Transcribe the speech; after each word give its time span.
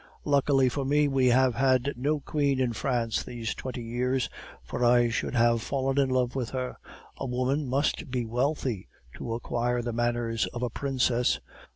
"Luckily 0.25 0.67
for 0.67 0.83
me 0.83 1.07
we 1.07 1.27
have 1.27 1.53
had 1.53 1.93
no 1.95 2.19
queen 2.21 2.59
in 2.59 2.73
France 2.73 3.21
these 3.21 3.53
twenty 3.53 3.83
years, 3.83 4.29
for 4.63 4.83
I 4.83 5.09
should 5.09 5.35
have 5.35 5.61
fallen 5.61 5.99
in 5.99 6.09
love 6.09 6.33
with 6.35 6.49
her. 6.49 6.77
A 7.17 7.27
woman 7.27 7.67
must 7.67 8.09
be 8.09 8.25
wealthy 8.25 8.87
to 9.17 9.35
acquire 9.35 9.83
the 9.83 9.93
manners 9.93 10.47
of 10.55 10.63
a 10.63 10.71
princess. 10.71 11.39